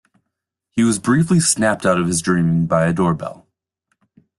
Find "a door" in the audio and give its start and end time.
2.87-3.13